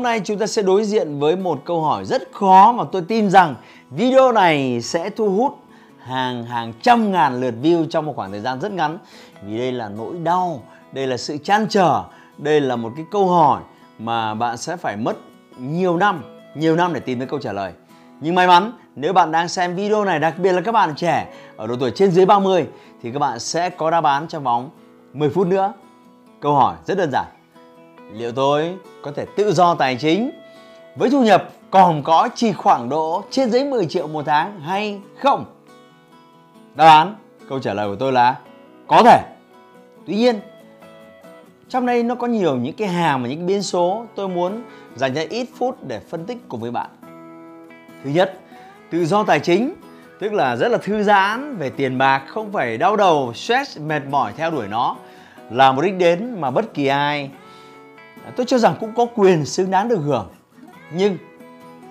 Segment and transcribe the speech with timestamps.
[0.00, 3.02] Hôm nay chúng ta sẽ đối diện với một câu hỏi rất khó mà tôi
[3.02, 3.54] tin rằng
[3.90, 5.58] video này sẽ thu hút
[5.98, 8.98] hàng hàng trăm ngàn lượt view trong một khoảng thời gian rất ngắn
[9.42, 12.02] vì đây là nỗi đau, đây là sự chăn trở,
[12.38, 13.60] đây là một cái câu hỏi
[13.98, 15.16] mà bạn sẽ phải mất
[15.58, 16.22] nhiều năm,
[16.54, 17.72] nhiều năm để tìm thấy câu trả lời.
[18.20, 21.26] Nhưng may mắn nếu bạn đang xem video này đặc biệt là các bạn trẻ
[21.56, 22.66] ở độ tuổi trên dưới 30
[23.02, 24.70] thì các bạn sẽ có đáp án trong vòng
[25.12, 25.72] 10 phút nữa.
[26.40, 27.39] Câu hỏi rất đơn giản
[28.12, 30.30] liệu tôi có thể tự do tài chính
[30.96, 35.00] với thu nhập còn có chỉ khoảng độ trên dưới 10 triệu một tháng hay
[35.18, 35.44] không?
[36.74, 37.16] Đáp án,
[37.48, 38.38] câu trả lời của tôi là
[38.86, 39.22] có thể.
[40.06, 40.40] Tuy nhiên,
[41.68, 44.62] trong đây nó có nhiều những cái hàm và những cái biến số tôi muốn
[44.96, 46.90] dành ra ít phút để phân tích cùng với bạn.
[48.04, 48.38] Thứ nhất,
[48.90, 49.74] tự do tài chính
[50.20, 54.02] tức là rất là thư giãn về tiền bạc, không phải đau đầu, stress, mệt
[54.10, 54.96] mỏi theo đuổi nó
[55.50, 57.30] là một đích đến mà bất kỳ ai
[58.36, 60.28] tôi cho rằng cũng có quyền xứng đáng được hưởng,
[60.94, 61.18] nhưng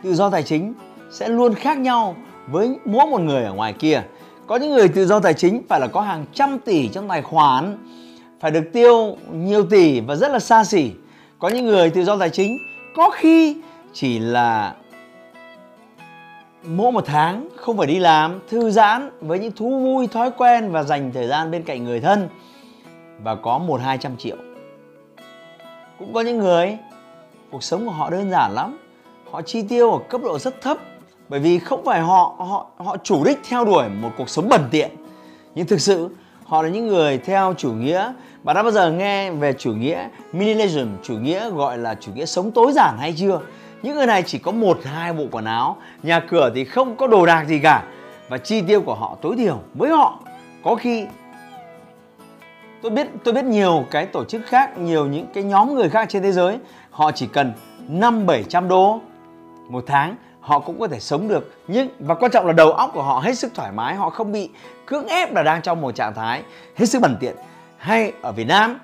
[0.03, 0.73] tự do tài chính
[1.11, 2.15] sẽ luôn khác nhau
[2.47, 4.01] với mỗi một người ở ngoài kia.
[4.47, 7.21] Có những người tự do tài chính phải là có hàng trăm tỷ trong tài
[7.21, 7.77] khoản,
[8.39, 10.91] phải được tiêu nhiều tỷ và rất là xa xỉ.
[11.39, 12.57] Có những người tự do tài chính
[12.95, 13.57] có khi
[13.93, 14.75] chỉ là
[16.63, 20.71] mỗi một tháng không phải đi làm, thư giãn với những thú vui, thói quen
[20.71, 22.29] và dành thời gian bên cạnh người thân
[23.23, 24.35] và có một hai trăm triệu
[25.99, 26.77] cũng có những người,
[27.51, 28.77] cuộc sống của họ đơn giản lắm.
[29.31, 30.77] Họ chi tiêu ở cấp độ rất thấp,
[31.29, 34.67] bởi vì không phải họ họ họ chủ đích theo đuổi một cuộc sống bẩn
[34.71, 34.89] tiện.
[35.55, 36.09] Nhưng thực sự,
[36.45, 38.13] họ là những người theo chủ nghĩa.
[38.43, 42.25] Bạn đã bao giờ nghe về chủ nghĩa minimalism chủ nghĩa gọi là chủ nghĩa
[42.25, 43.41] sống tối giản hay chưa?
[43.81, 47.07] Những người này chỉ có một, hai bộ quần áo, nhà cửa thì không có
[47.07, 47.83] đồ đạc gì cả.
[48.29, 50.19] Và chi tiêu của họ tối thiểu với họ.
[50.63, 51.05] Có khi
[52.81, 56.09] tôi biết tôi biết nhiều cái tổ chức khác, nhiều những cái nhóm người khác
[56.09, 56.57] trên thế giới,
[56.91, 57.53] họ chỉ cần
[57.87, 58.99] năm bảy trăm đô
[59.69, 61.53] một tháng, họ cũng có thể sống được.
[61.67, 64.31] Nhưng, và quan trọng là đầu óc của họ hết sức thoải mái, họ không
[64.31, 64.49] bị
[64.85, 66.43] cưỡng ép là đang trong một trạng thái
[66.75, 67.35] hết sức bẩn tiện.
[67.77, 68.79] Hay ở Việt Nam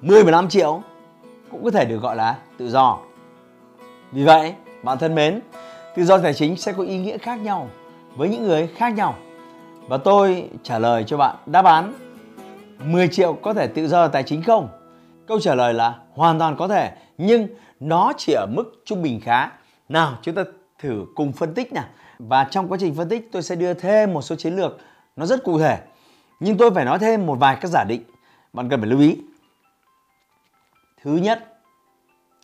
[0.00, 0.82] 10 15 triệu
[1.50, 2.98] cũng có thể được gọi là tự do.
[4.12, 5.40] Vì vậy, bạn thân mến,
[5.96, 7.68] tự do tài chính sẽ có ý nghĩa khác nhau
[8.16, 9.14] với những người khác nhau.
[9.88, 11.92] Và tôi trả lời cho bạn, đáp án
[12.84, 14.68] 10 triệu có thể tự do tài chính không?
[15.26, 17.48] Câu trả lời là hoàn toàn có thể, nhưng
[17.80, 19.50] nó chỉ ở mức trung bình khá.
[19.88, 20.42] Nào, chúng ta
[20.78, 21.84] thử cùng phân tích nào.
[22.18, 24.78] Và trong quá trình phân tích tôi sẽ đưa thêm một số chiến lược
[25.16, 25.78] nó rất cụ thể.
[26.40, 28.02] Nhưng tôi phải nói thêm một vài các giả định.
[28.52, 29.16] Bạn cần phải lưu ý.
[31.02, 31.58] Thứ nhất,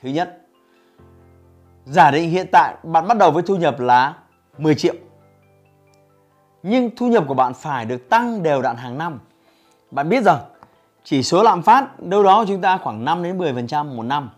[0.03, 0.41] thứ nhất,
[1.85, 4.15] giả định hiện tại bạn bắt đầu với thu nhập là
[4.59, 4.95] 10 triệu.
[6.63, 9.19] Nhưng thu nhập của bạn phải được tăng đều đặn hàng năm
[9.91, 10.39] bạn biết rằng
[11.05, 14.31] chỉ số lạm phát đâu đó chúng ta khoảng 5 đến 10% một năm.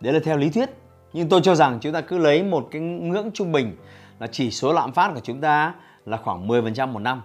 [0.00, 0.70] Đấy là theo lý thuyết.
[1.12, 3.76] Nhưng tôi cho rằng chúng ta cứ lấy một cái ngưỡng trung bình
[4.18, 5.74] là chỉ số lạm phát của chúng ta
[6.06, 7.22] là khoảng 10% một năm.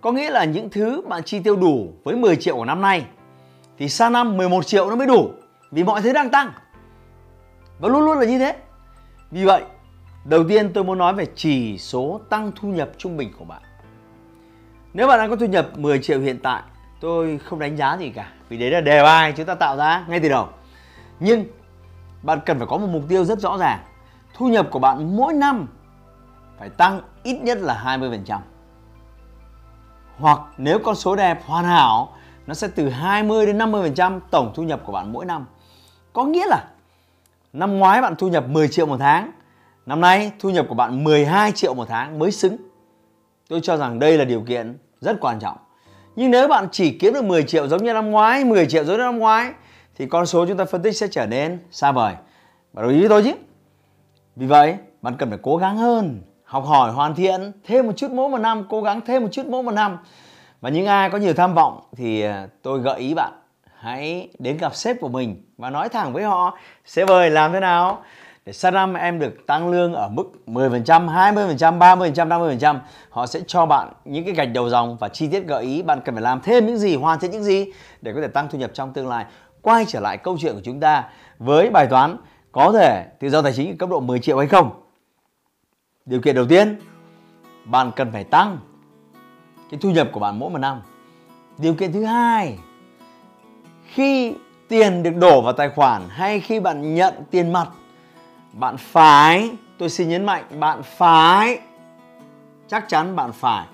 [0.00, 3.04] Có nghĩa là những thứ bạn chi tiêu đủ với 10 triệu của năm nay
[3.78, 5.30] thì sang năm 11 triệu nó mới đủ
[5.70, 6.52] vì mọi thứ đang tăng.
[7.78, 8.56] Và luôn luôn là như thế.
[9.30, 9.62] Vì vậy,
[10.24, 13.62] đầu tiên tôi muốn nói về chỉ số tăng thu nhập trung bình của bạn.
[14.94, 16.62] Nếu bạn đang có thu nhập 10 triệu hiện tại
[17.00, 20.04] tôi không đánh giá gì cả, vì đấy là đề bài chúng ta tạo ra
[20.08, 20.48] ngay từ đầu.
[21.20, 21.44] Nhưng
[22.22, 23.78] bạn cần phải có một mục tiêu rất rõ ràng.
[24.34, 25.66] Thu nhập của bạn mỗi năm
[26.58, 28.38] phải tăng ít nhất là 20%
[30.18, 32.12] hoặc nếu con số đẹp, hoàn hảo,
[32.46, 35.46] nó sẽ từ 20 đến 50% tổng thu nhập của bạn mỗi năm.
[36.12, 36.64] Có nghĩa là
[37.52, 39.32] năm ngoái bạn thu nhập 10 triệu một tháng,
[39.86, 42.56] năm nay thu nhập của bạn 12 triệu một tháng mới xứng.
[43.48, 45.56] Tôi cho rằng đây là điều kiện rất quan trọng
[46.16, 48.96] nhưng nếu bạn chỉ kiếm được 10 triệu giống như năm ngoái 10 triệu giống
[48.96, 49.52] như năm ngoái,
[49.96, 52.14] thì con số chúng ta phân tích sẽ trở nên xa vời.
[52.72, 53.32] Bạn đồng ý với tôi chứ?
[54.36, 58.10] Vì vậy, bạn cần phải cố gắng hơn, học hỏi hoàn thiện thêm một chút
[58.10, 59.98] mỗi một năm, cố gắng thêm một chút mỗi một năm.
[60.60, 63.32] Và những ai có nhiều tham vọng thì à, tôi gợi ý bạn,
[63.78, 67.60] hãy đến gặp sếp của mình và nói thẳng với họ, sếp ơi, làm thế
[67.60, 68.02] nào?
[68.46, 72.28] Để sang năm em được tăng lương ở mức 10%, 20%, 30%,
[72.58, 72.78] 50%.
[73.10, 76.00] Họ sẽ cho bạn những cái gạch đầu dòng và chi tiết gợi ý bạn
[76.04, 77.66] cần phải làm thêm những gì, hoàn thiện những gì
[78.02, 79.24] để có thể tăng thu nhập trong tương lai.
[79.62, 81.04] Quay trở lại câu chuyện của chúng ta
[81.38, 82.16] với bài toán
[82.52, 84.82] có thể tự do tài chính ở cấp độ 10 triệu hay không?
[86.06, 86.78] điều kiện đầu tiên
[87.64, 88.58] bạn cần phải tăng
[89.70, 90.82] cái thu nhập của bạn mỗi một năm
[91.58, 92.58] điều kiện thứ hai
[93.86, 94.34] khi
[94.68, 97.68] tiền được đổ vào tài khoản hay khi bạn nhận tiền mặt
[98.58, 101.60] bạn phải tôi xin nhấn mạnh bạn phải
[102.68, 103.66] chắc chắn bạn phải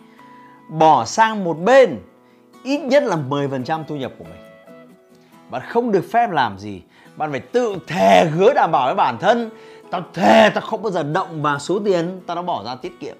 [0.69, 1.99] bỏ sang một bên
[2.64, 4.40] ít nhất là 10% thu nhập của mình.
[5.50, 6.82] Bạn không được phép làm gì.
[7.17, 9.50] Bạn phải tự thề hứa đảm bảo với bản thân.
[9.90, 13.00] Tao thề tao không bao giờ động vào số tiền tao đã bỏ ra tiết
[13.00, 13.17] kiệm.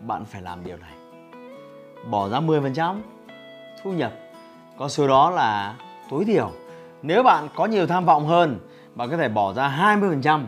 [0.00, 0.92] Bạn phải làm điều này.
[2.10, 3.00] Bỏ ra 10%
[3.82, 4.12] thu nhập.
[4.78, 5.74] Con số đó là
[6.10, 6.50] tối thiểu.
[7.02, 8.58] Nếu bạn có nhiều tham vọng hơn,
[8.94, 10.40] bạn có thể bỏ ra 20%.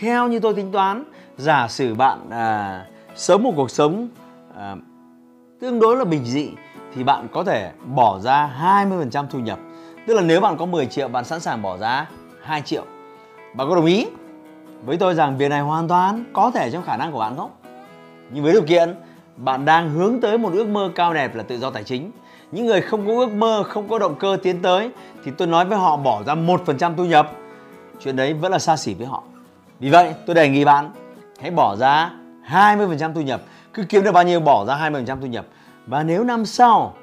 [0.00, 1.04] Theo như tôi tính toán,
[1.36, 4.08] giả sử bạn à, sống một cuộc sống
[4.56, 4.76] à,
[5.60, 6.50] tương đối là bình dị
[6.94, 8.50] thì bạn có thể bỏ ra
[9.10, 9.58] 20% thu nhập.
[10.06, 12.08] Tức là nếu bạn có 10 triệu bạn sẵn sàng bỏ ra
[12.42, 12.84] 2 triệu.
[13.54, 14.06] Bạn có đồng ý
[14.84, 17.50] với tôi rằng việc này hoàn toàn có thể trong khả năng của bạn không?
[18.30, 18.94] Nhưng với điều kiện
[19.36, 22.10] bạn đang hướng tới một ước mơ cao đẹp là tự do tài chính.
[22.52, 24.90] Những người không có ước mơ, không có động cơ tiến tới
[25.24, 27.32] thì tôi nói với họ bỏ ra 1% thu nhập.
[28.00, 29.22] Chuyện đấy vẫn là xa xỉ với họ.
[29.80, 30.90] Vì vậy tôi đề nghị bạn
[31.40, 32.10] hãy bỏ ra
[32.48, 33.42] 20% thu nhập.
[33.74, 35.46] Cứ kiếm được bao nhiêu bỏ ra 20% thu nhập.
[35.86, 36.94] Và nếu năm sau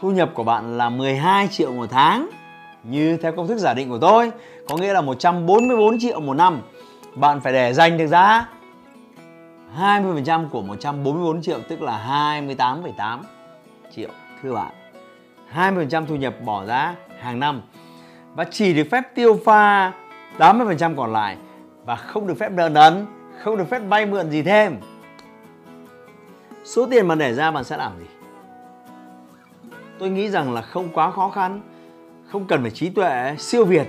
[0.00, 2.30] thu nhập của bạn là 12 triệu một tháng
[2.84, 4.32] như theo công thức giả định của tôi
[4.68, 6.60] có nghĩa là 144 triệu một năm
[7.14, 8.48] bạn phải để dành được ra
[9.78, 13.18] 20% của 144 triệu tức là 28,8
[13.96, 14.08] triệu
[14.42, 14.72] thưa bạn.
[15.54, 17.62] 20% thu nhập bỏ ra hàng năm.
[18.34, 19.92] Và chỉ được phép tiêu pha
[20.38, 21.36] 80% còn lại
[21.84, 23.06] và không được phép nợ nần,
[23.42, 24.76] không được phép vay mượn gì thêm.
[26.64, 28.06] Số tiền mà để ra bạn sẽ làm gì?
[29.98, 31.60] Tôi nghĩ rằng là không quá khó khăn
[32.30, 33.86] không cần phải trí tuệ siêu việt.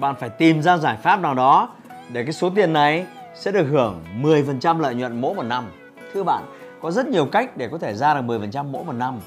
[0.00, 1.68] Bạn phải tìm ra giải pháp nào đó
[2.12, 5.64] để cái số tiền này sẽ được hưởng 10% lợi nhuận mỗi một năm.
[6.12, 6.44] Thưa bạn
[6.80, 9.18] có rất nhiều cách để có thể ra được 10% mỗi một năm.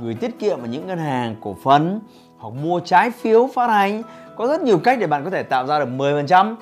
[0.00, 2.00] Gửi tiết kiệm ở những ngân hàng cổ phần
[2.38, 4.02] hoặc mua trái phiếu phát hành.
[4.36, 6.54] Có rất nhiều cách để bạn có thể tạo ra được 10%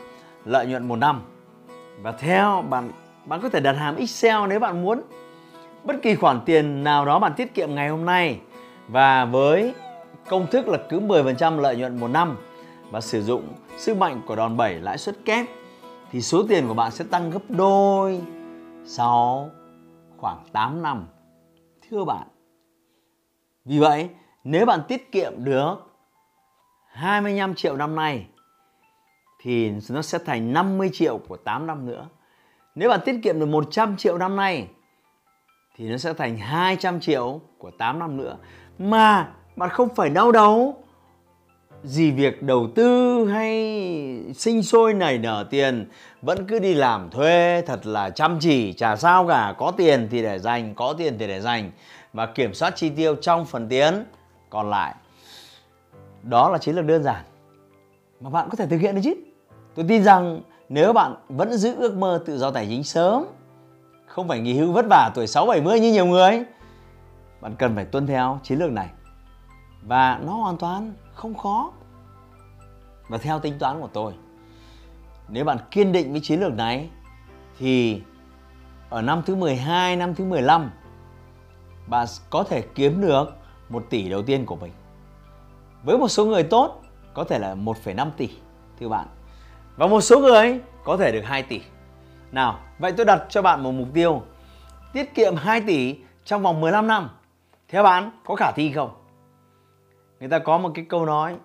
[0.45, 1.23] lợi nhuận một năm.
[2.03, 2.91] Và theo bạn
[3.27, 5.03] bạn có thể đặt hàm Excel nếu bạn muốn.
[5.85, 8.41] Bất kỳ khoản tiền nào đó bạn tiết kiệm ngày hôm nay.
[8.89, 9.75] Và với
[10.29, 12.37] công thức là cứ 10% lợi nhuận một năm
[12.91, 15.47] và sử dụng sức mạnh của đòn bẩy lãi suất kép
[16.11, 18.21] thì số tiền của bạn sẽ tăng gấp đôi
[18.85, 19.51] sau
[20.17, 21.07] khoảng 8 năm.
[21.91, 22.27] Thưa bạn,
[23.65, 24.09] vì vậy
[24.45, 25.77] nếu bạn tiết kiệm được
[26.93, 28.27] 25 triệu năm nay
[29.43, 32.09] thì nó sẽ thành 50 triệu của 8 năm nữa.
[32.75, 34.67] Nếu bạn tiết kiệm được 100 triệu năm nay,
[35.77, 38.37] thì nó sẽ thành 200 triệu của 8 năm nữa.
[38.79, 40.77] Mà bạn không phải đau đầu
[41.85, 45.89] gì việc đầu tư hay sinh sôi nảy nở tiền,
[46.23, 50.23] vẫn cứ đi làm thuê, thật là chăm chỉ, chả sao cả có tiền thì
[50.23, 51.71] để dành, có tiền thì để dành
[52.13, 54.05] và kiểm soát chi tiêu trong phần tiến
[54.51, 54.95] còn lại
[56.23, 57.25] đó là chiến lược đơn giản
[58.21, 59.15] mà bạn có thể thực hiện được chứ
[59.75, 63.25] tôi tin rằng nếu bạn vẫn giữ ước mơ tự do tài chính sớm
[64.07, 66.45] không phải nghỉ hưu vất vả tuổi 6 70 như nhiều người.
[67.41, 68.89] Bạn cần phải tuân theo chiến lược này.
[69.83, 71.73] Và nó hoàn toàn không khó.
[73.09, 74.13] Và theo tính toán của tôi,
[75.29, 76.91] nếu bạn kiên định với chiến lược này
[77.59, 78.03] thì
[78.91, 80.71] ở năm thứ 12, năm thứ 15
[81.87, 83.25] bạn có thể kiếm được
[83.69, 84.73] 1 tỷ đầu tiên của mình.
[85.83, 86.83] Với một số người tốt
[87.15, 88.29] có thể là 1,5 tỷ
[88.81, 89.07] thưa bạn.
[89.77, 91.61] Và một số người có thể được 2 tỷ.
[92.33, 94.23] Nào, vậy tôi đặt cho bạn một mục tiêu
[94.93, 97.09] tiết kiệm 2 tỷ trong vòng 15 năm.
[97.69, 98.91] Theo bạn có khả thi không?
[100.21, 101.37] Người ta có một cái câu nói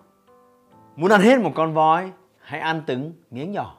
[0.96, 3.78] Muốn ăn hết một con voi Hãy ăn từng miếng nhỏ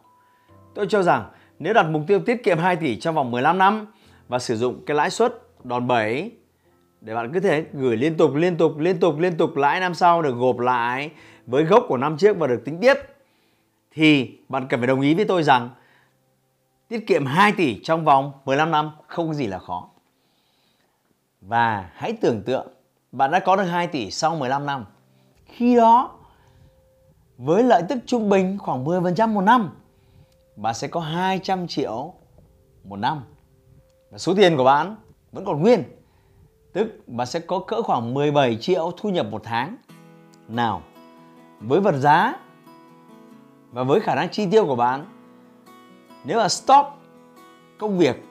[0.75, 3.87] Tôi cho rằng nếu đặt mục tiêu tiết kiệm 2 tỷ trong vòng 15 năm
[4.29, 6.33] Và sử dụng cái lãi suất đòn bẩy
[7.01, 9.95] Để bạn cứ thể gửi liên tục liên tục liên tục liên tục lãi năm
[9.95, 11.11] sau được gộp lại
[11.47, 12.95] với gốc của năm trước và được tính tiếp
[13.99, 15.71] thì bạn cần phải đồng ý với tôi rằng
[16.89, 19.89] Tiết kiệm 2 tỷ trong vòng 15 năm không có gì là khó.
[21.41, 22.67] Và hãy tưởng tượng
[23.13, 24.85] bạn đã có được 2 tỷ sau 15 năm.
[25.47, 26.19] Khi đó
[27.39, 29.71] với lợi tức trung bình khoảng 10% một năm
[30.57, 32.15] bạn sẽ có 200 triệu
[32.85, 33.25] một năm.
[34.11, 34.97] Và số tiền của bạn
[35.33, 35.83] vẫn còn nguyên.
[36.73, 39.77] Tức bạn sẽ có cỡ khoảng 17 triệu thu nhập một tháng.
[40.49, 40.83] Nào,
[41.61, 42.35] với vật giá
[43.73, 45.05] và với khả năng chi tiêu của bạn
[46.25, 46.87] nếu mà stop
[47.79, 48.25] công việc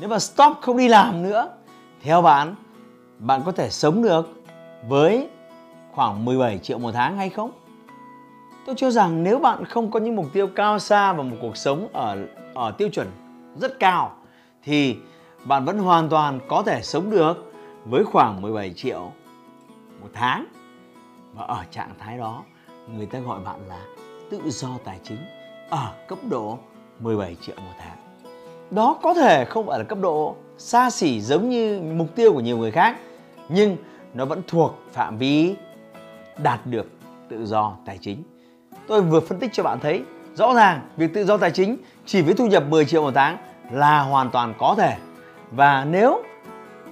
[0.00, 1.48] nếu mà stop không đi làm nữa
[2.02, 2.54] theo bạn
[3.18, 4.42] bạn có thể sống được
[4.88, 5.28] với
[5.92, 7.50] khoảng 17 triệu một tháng hay không?
[8.66, 11.56] Tôi cho rằng nếu bạn không có những mục tiêu cao xa và một cuộc
[11.56, 13.10] sống ở ở tiêu chuẩn
[13.60, 14.16] rất cao
[14.62, 14.96] thì
[15.44, 17.52] bạn vẫn hoàn toàn có thể sống được
[17.84, 19.12] với khoảng 17 triệu
[20.00, 20.46] một tháng.
[21.34, 22.42] Và ở trạng thái đó,
[22.96, 23.80] người ta gọi bạn là
[24.42, 25.18] tự do tài chính
[25.70, 26.58] ở cấp độ
[27.00, 27.96] 17 triệu một tháng.
[28.70, 32.40] Đó có thể không phải là cấp độ xa xỉ giống như mục tiêu của
[32.40, 32.96] nhiều người khác,
[33.48, 33.76] nhưng
[34.14, 35.54] nó vẫn thuộc phạm vi
[36.38, 36.86] đạt được
[37.28, 38.22] tự do tài chính.
[38.86, 40.02] Tôi vừa phân tích cho bạn thấy
[40.34, 41.76] rõ ràng việc tự do tài chính
[42.06, 43.36] chỉ với thu nhập 10 triệu một tháng
[43.70, 44.96] là hoàn toàn có thể.
[45.50, 46.22] Và nếu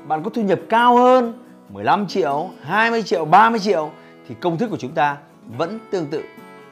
[0.07, 3.91] bạn có thu nhập cao hơn 15 triệu, 20 triệu, 30 triệu
[4.29, 5.17] thì công thức của chúng ta
[5.59, 6.23] vẫn tương tự.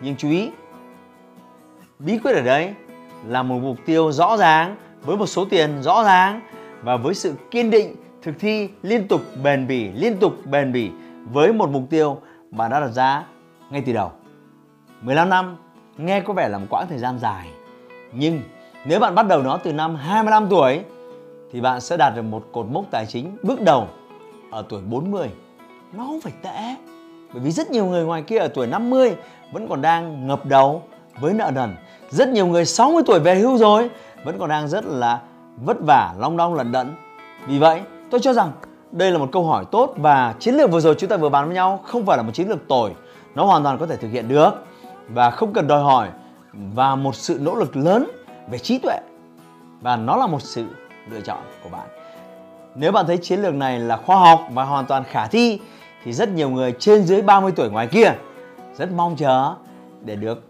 [0.00, 0.50] Nhưng chú ý,
[2.04, 2.75] bí quyết ở đây
[3.26, 6.40] là một mục tiêu rõ ràng với một số tiền rõ ràng
[6.83, 10.90] và với sự kiên định thực thi liên tục bền bỉ, liên tục bền bỉ
[11.33, 13.25] với một mục tiêu mà đã đặt ra
[13.71, 14.12] ngay từ đầu.
[15.00, 15.57] 15 năm
[15.97, 17.49] nghe có vẻ là một quãng thời gian dài.
[18.12, 18.42] Nhưng
[18.85, 20.80] nếu bạn bắt đầu nó từ năm 25 tuổi
[21.52, 23.88] thì bạn sẽ đạt được một cột mốc tài chính bước đầu
[24.50, 25.28] ở tuổi 40.
[25.92, 26.75] Nó không phải tệ.
[27.33, 29.16] Bởi vì rất nhiều người ngoài kia ở tuổi 50
[29.52, 30.83] vẫn còn đang ngập đầu
[31.21, 31.75] với nợ nần.
[32.11, 33.90] Rất nhiều người 60 tuổi về hưu rồi
[34.25, 35.21] vẫn còn đang rất là
[35.57, 36.95] vất vả, long đong lận đận.
[37.47, 38.52] Vì vậy, tôi cho rằng
[38.93, 41.47] đây là một câu hỏi tốt và chiến lược vừa rồi chúng ta vừa bàn
[41.47, 42.90] với nhau không phải là một chiến lược tồi.
[43.35, 44.50] Nó hoàn toàn có thể thực hiện được
[45.09, 46.09] và không cần đòi hỏi
[46.52, 48.11] và một sự nỗ lực lớn
[48.50, 48.99] về trí tuệ
[49.81, 50.64] và nó là một sự
[51.11, 51.88] lựa chọn của bạn.
[52.75, 55.61] Nếu bạn thấy chiến lược này là khoa học và hoàn toàn khả thi
[56.05, 58.12] thì rất nhiều người trên dưới 30 tuổi ngoài kia
[58.79, 59.55] rất mong chờ
[60.05, 60.50] để được